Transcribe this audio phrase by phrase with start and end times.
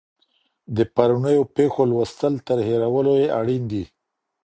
[0.75, 3.83] د پرونيو پېښو لوستل تر هېرولو يې اړين دي.